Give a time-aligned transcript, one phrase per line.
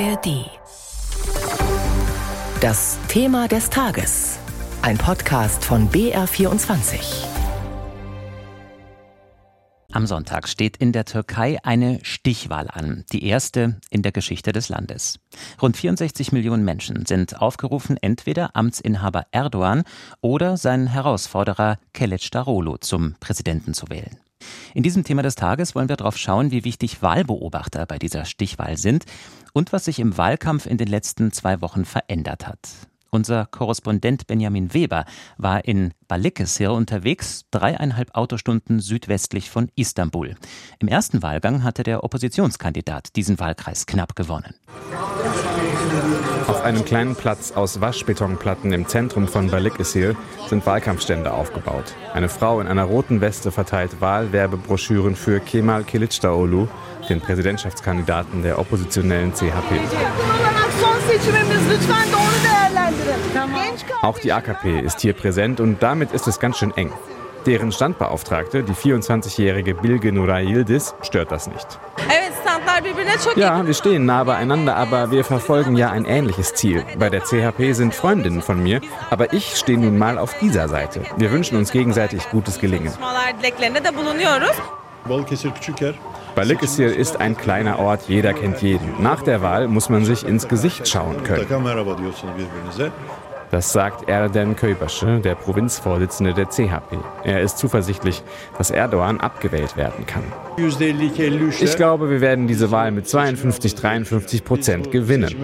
[0.00, 0.50] ARD.
[2.60, 4.40] Das Thema des Tages.
[4.82, 7.24] Ein Podcast von BR24.
[9.92, 14.68] Am Sonntag steht in der Türkei eine Stichwahl an, die erste in der Geschichte des
[14.68, 15.20] Landes.
[15.62, 19.84] Rund 64 Millionen Menschen sind aufgerufen, entweder Amtsinhaber Erdogan
[20.20, 24.18] oder seinen Herausforderer Kılıçdaroğlu zum Präsidenten zu wählen.
[24.74, 28.76] In diesem Thema des Tages wollen wir darauf schauen, wie wichtig Wahlbeobachter bei dieser Stichwahl
[28.76, 29.04] sind
[29.52, 32.68] und was sich im Wahlkampf in den letzten zwei Wochen verändert hat.
[33.14, 35.04] Unser Korrespondent Benjamin Weber
[35.38, 40.34] war in Balıkesir unterwegs, dreieinhalb Autostunden südwestlich von Istanbul.
[40.80, 44.56] Im ersten Wahlgang hatte der Oppositionskandidat diesen Wahlkreis knapp gewonnen.
[46.48, 50.16] Auf einem kleinen Platz aus Waschbetonplatten im Zentrum von Balıkesir
[50.48, 51.94] sind Wahlkampfstände aufgebaut.
[52.14, 56.66] Eine Frau in einer roten Weste verteilt Wahlwerbebroschüren für Kemal Kılıçdaroğlu,
[57.08, 59.78] den Präsidentschaftskandidaten der oppositionellen CHP.
[64.02, 66.92] Auch die AKP ist hier präsent und damit ist es ganz schön eng.
[67.46, 71.78] Deren Standbeauftragte, die 24-jährige Bilge Nuray Yildiz, stört das nicht.
[73.36, 76.84] Ja, wir stehen nah beieinander, aber wir verfolgen ja ein ähnliches Ziel.
[76.98, 81.02] Bei der CHP sind Freundinnen von mir, aber ich stehe nun mal auf dieser Seite.
[81.16, 82.92] Wir wünschen uns gegenseitig gutes Gelingen.
[86.34, 89.02] Balıkesir ist ein kleiner Ort, jeder kennt jeden.
[89.02, 91.46] Nach der Wahl muss man sich ins Gesicht schauen können.
[93.54, 96.98] Das sagt Erden Köybaşı, der Provinzvorsitzende der CHP.
[97.22, 98.20] Er ist zuversichtlich,
[98.58, 100.24] dass Erdogan abgewählt werden kann.
[101.60, 105.36] Ich glaube, wir werden diese Wahl mit 52, 53 Prozent gewinnen.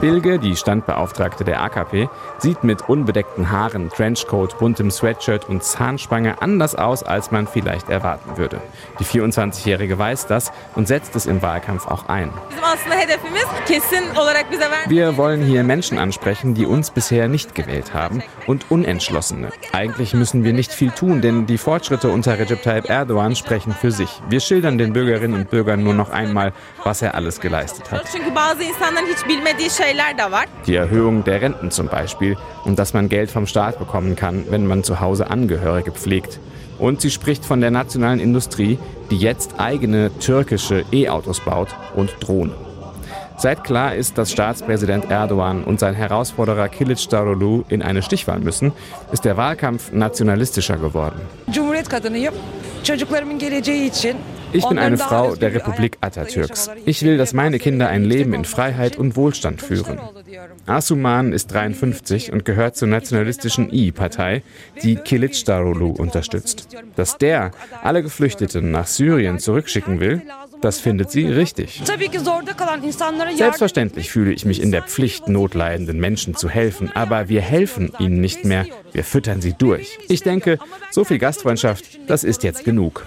[0.00, 6.74] Bilge, die Standbeauftragte der AKP, sieht mit unbedeckten Haaren, Trenchcoat, buntem Sweatshirt und Zahnspange anders
[6.74, 8.60] aus, als man vielleicht erwarten würde.
[9.00, 12.30] Die 24-Jährige weiß das und setzt es im Wahlkampf auch ein.
[14.88, 19.50] Wir wollen hier Menschen ansprechen, die uns bisher nicht gewählt haben und Unentschlossene.
[19.72, 23.90] Eigentlich müssen wir nicht viel tun, denn die Fortschritte unter Recep Tayyip Erdogan sprechen für
[23.90, 24.20] sich.
[24.28, 26.52] Wir schildern den Bürgerinnen und Bürgern nur noch einmal,
[26.84, 28.04] was er alles geleistet hat.
[30.66, 34.66] Die Erhöhung der Renten zum Beispiel und dass man Geld vom Staat bekommen kann, wenn
[34.66, 36.40] man zu Hause Angehörige pflegt.
[36.78, 38.78] Und sie spricht von der nationalen Industrie,
[39.10, 42.54] die jetzt eigene türkische E-Autos baut und Drohnen.
[43.38, 48.72] Seit klar ist, dass Staatspräsident Erdogan und sein Herausforderer Kilic Darulu in eine Stichwahl müssen,
[49.12, 51.20] ist der Wahlkampf nationalistischer geworden.
[54.56, 56.70] Ich bin eine Frau der Republik Atatürks.
[56.86, 60.00] Ich will, dass meine Kinder ein Leben in Freiheit und Wohlstand führen.
[60.64, 64.42] Asuman ist 53 und gehört zur nationalistischen I-Partei,
[64.82, 66.68] die Kilicdaroglu unterstützt.
[66.96, 67.50] Dass der
[67.82, 70.22] alle Geflüchteten nach Syrien zurückschicken will,
[70.60, 71.82] das findet sie richtig.
[73.36, 78.20] Selbstverständlich fühle ich mich in der Pflicht, notleidenden Menschen zu helfen, aber wir helfen ihnen
[78.20, 79.98] nicht mehr, wir füttern sie durch.
[80.08, 80.58] Ich denke,
[80.90, 83.06] so viel Gastfreundschaft, das ist jetzt genug.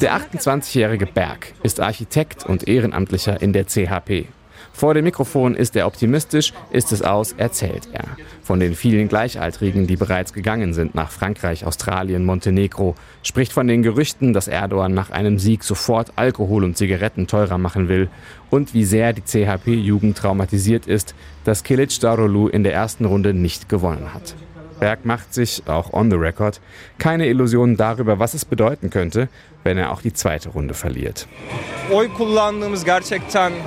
[0.00, 4.26] Der 28-jährige Berg ist Architekt und Ehrenamtlicher in der CHP.
[4.72, 8.04] Vor dem Mikrofon ist er optimistisch, ist es aus, erzählt er.
[8.42, 13.82] Von den vielen Gleichaltrigen, die bereits gegangen sind nach Frankreich, Australien, Montenegro, spricht von den
[13.82, 18.08] Gerüchten, dass Erdogan nach einem Sieg sofort Alkohol und Zigaretten teurer machen will
[18.50, 23.68] und wie sehr die CHP-Jugend traumatisiert ist, dass Kilic Darolu in der ersten Runde nicht
[23.68, 24.34] gewonnen hat.
[24.82, 26.60] Berg macht sich, auch on the record,
[26.98, 29.28] keine Illusionen darüber, was es bedeuten könnte,
[29.62, 31.28] wenn er auch die zweite Runde verliert.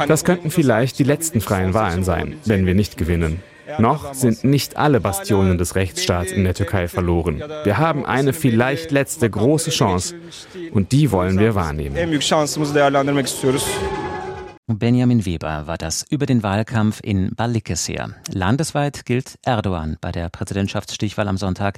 [0.09, 3.41] Das könnten vielleicht die letzten freien Wahlen sein, wenn wir nicht gewinnen.
[3.79, 7.41] Noch sind nicht alle Bastionen des Rechtsstaats in der Türkei verloren.
[7.63, 10.15] Wir haben eine vielleicht letzte große Chance
[10.73, 11.95] und die wollen wir wahrnehmen.
[14.67, 18.15] Benjamin Weber war das über den Wahlkampf in Balıkesir.
[18.31, 21.77] Landesweit gilt Erdogan bei der Präsidentschaftsstichwahl am Sonntag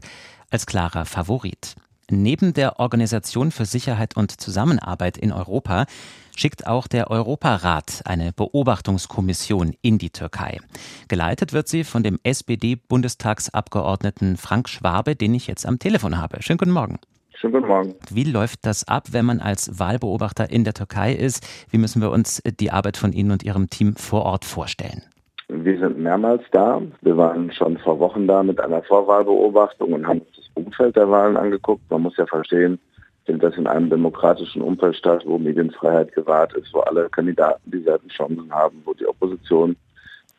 [0.51, 1.75] als klarer Favorit.
[2.09, 5.85] Neben der Organisation für Sicherheit und Zusammenarbeit in Europa
[6.33, 10.61] schickt auch der Europarat eine Beobachtungskommission in die Türkei.
[11.09, 16.41] Geleitet wird sie von dem SPD-Bundestagsabgeordneten Frank Schwabe, den ich jetzt am Telefon habe.
[16.41, 16.99] Schönen guten Morgen.
[17.39, 17.95] Schönen guten Morgen.
[18.09, 21.45] Wie läuft das ab, wenn man als Wahlbeobachter in der Türkei ist?
[21.69, 25.03] Wie müssen wir uns die Arbeit von Ihnen und Ihrem Team vor Ort vorstellen?
[25.47, 26.81] Wir sind mehrmals da.
[27.01, 31.11] Wir waren schon vor Wochen da mit einer Vorwahlbeobachtung und haben uns das Umfeld der
[31.11, 31.83] Wahlen angeguckt.
[31.91, 32.79] Man muss ja verstehen,
[33.27, 38.51] dass in einem demokratischen Umfeld statt, wo Medienfreiheit gewahrt ist, wo alle Kandidaten dieselben Chancen
[38.51, 39.75] haben, wo die Opposition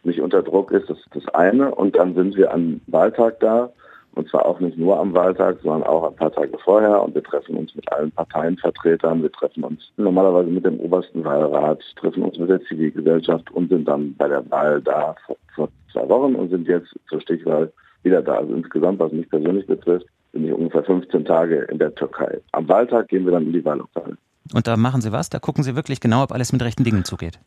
[0.03, 0.91] nicht unter Druck ist.
[0.91, 1.73] Das ist das eine.
[1.73, 3.71] Und dann sind wir am Wahltag da
[4.19, 7.01] Und zwar auch nicht nur am Wahltag, sondern auch ein paar Tage vorher.
[7.05, 9.23] Und wir treffen uns mit allen Parteienvertretern.
[9.23, 13.87] Wir treffen uns normalerweise mit dem obersten Wahlrat, treffen uns mit der Zivilgesellschaft und sind
[13.87, 17.73] dann bei der Wahl da vor, vor zwei Wochen und sind jetzt zur Stichwahl
[18.03, 18.39] wieder da.
[18.39, 22.41] Also insgesamt, was mich persönlich betrifft, bin ich ungefähr 15 Tage in der Türkei.
[22.51, 24.17] Am Wahltag gehen wir dann in die Wahllokale.
[24.53, 25.31] Und da machen Sie was?
[25.31, 27.39] Da gucken Sie wirklich genau, ob alles mit rechten Dingen zugeht.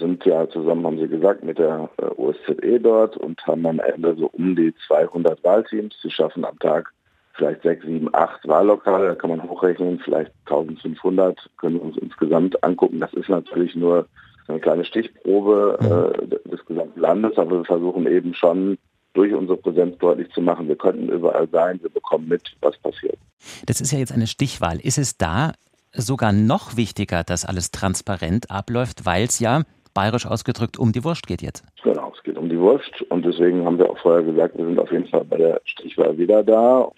[0.00, 4.16] Sind ja zusammen, haben Sie gesagt, mit der äh, OSZE dort und haben am Ende
[4.16, 5.94] so um die 200 Wahlteams.
[6.02, 6.92] Sie schaffen am Tag
[7.34, 9.08] vielleicht sechs, sieben, acht Wahllokale.
[9.08, 13.00] Da kann man hochrechnen, vielleicht 1500 können wir uns insgesamt angucken.
[13.00, 14.06] Das ist natürlich nur
[14.48, 16.24] eine kleine Stichprobe mhm.
[16.24, 18.78] äh, des gesamten Landes, aber wir versuchen eben schon
[19.12, 23.18] durch unsere Präsenz deutlich zu machen, wir könnten überall sein, wir bekommen mit, was passiert.
[23.66, 24.78] Das ist ja jetzt eine Stichwahl.
[24.78, 25.52] Ist es da
[25.92, 29.62] sogar noch wichtiger, dass alles transparent abläuft, weil es ja
[29.94, 31.64] bayerisch ausgedrückt um die Wurst geht jetzt.
[31.82, 34.78] Genau, es geht um die Wurst und deswegen haben wir auch vorher gesagt, wir sind
[34.78, 36.90] auf jeden Fall bei der Stichwahl wieder da.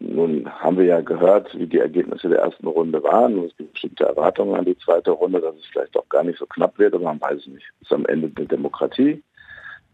[0.00, 3.38] Nun haben wir ja gehört, wie die Ergebnisse der ersten Runde waren.
[3.44, 6.46] Es gibt bestimmte Erwartungen an die zweite Runde, dass es vielleicht auch gar nicht so
[6.46, 7.66] knapp wird, aber man weiß es nicht.
[7.80, 9.22] Es ist am Ende eine Demokratie.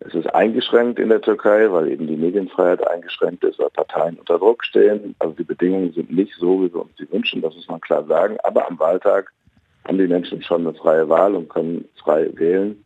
[0.00, 4.38] Es ist eingeschränkt in der Türkei, weil eben die Medienfreiheit eingeschränkt ist, weil Parteien unter
[4.38, 5.14] Druck stehen.
[5.18, 8.04] Also die Bedingungen sind nicht so, wie wir uns die wünschen, das muss man klar
[8.06, 8.38] sagen.
[8.42, 9.30] Aber am Wahltag
[9.86, 12.82] haben die Menschen schon eine freie Wahl und können frei wählen.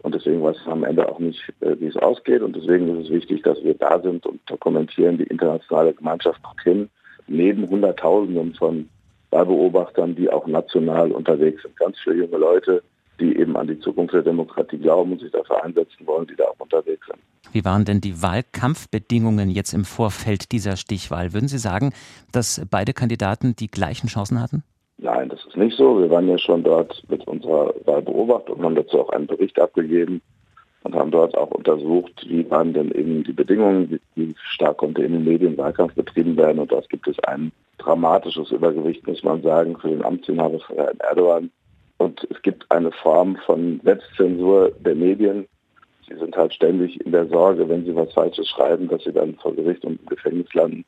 [0.00, 2.42] Und deswegen weiß man am Ende auch nicht, äh, wie es ausgeht.
[2.42, 6.88] Und deswegen ist es wichtig, dass wir da sind und dokumentieren die internationale Gemeinschaft hin,
[7.26, 8.88] neben Hunderttausenden von
[9.30, 11.76] Wahlbeobachtern, die auch national unterwegs sind.
[11.76, 12.82] Ganz viele junge Leute,
[13.20, 16.44] die eben an die Zukunft der Demokratie glauben und sich dafür einsetzen wollen, die da
[16.44, 17.18] auch unterwegs sind.
[17.52, 21.32] Wie waren denn die Wahlkampfbedingungen jetzt im Vorfeld dieser Stichwahl?
[21.32, 21.92] Würden Sie sagen,
[22.30, 24.62] dass beide Kandidaten die gleichen Chancen hatten?
[24.98, 26.00] Nein, das ist nicht so.
[26.00, 30.20] Wir waren ja schon dort mit unserer Wahlbeobachtung und haben dazu auch einen Bericht abgegeben
[30.82, 35.12] und haben dort auch untersucht, wie waren denn eben die Bedingungen, wie, stark konnte in
[35.12, 36.58] den Medien Wahlkampf betrieben werden.
[36.58, 40.98] Und dort gibt es ein dramatisches Übergewicht, muss man sagen, für den Amtsinhaber von Herrn
[40.98, 41.50] Erdogan.
[41.98, 45.46] Und es gibt eine Form von Selbstzensur der Medien.
[46.08, 49.34] Sie sind halt ständig in der Sorge, wenn sie was Falsches schreiben, dass sie dann
[49.36, 50.84] vor Gericht und im Gefängnis landen.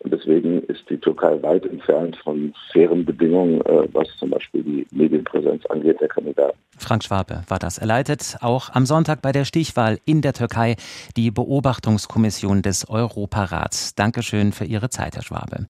[0.00, 4.86] Und deswegen ist die Türkei weit entfernt von fairen Bedingungen, äh, was zum Beispiel die
[4.92, 6.56] Medienpräsenz angeht, der Kandidaten.
[6.78, 7.78] Frank Schwabe war das.
[7.78, 10.76] Er leitet auch am Sonntag bei der Stichwahl in der Türkei
[11.16, 13.96] die Beobachtungskommission des Europarats.
[13.96, 15.66] Dankeschön für Ihre Zeit, Herr Schwabe.